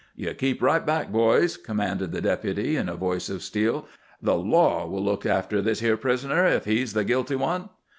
"You 0.15 0.33
keep 0.33 0.63
right 0.63 0.83
back, 0.83 1.11
boys," 1.11 1.57
commanded 1.57 2.11
the 2.11 2.21
Deputy 2.21 2.75
in 2.75 2.89
a 2.89 2.95
voice 2.95 3.29
of 3.29 3.43
steel. 3.43 3.85
"The 4.19 4.33
law 4.35 4.87
will 4.87 5.03
look 5.03 5.27
after 5.27 5.61
this 5.61 5.79
here 5.79 5.95
prisoner, 5.95 6.43
if 6.47 6.65
he's 6.65 6.93
the 6.93 7.03
guilty 7.03 7.35
one." 7.35 7.69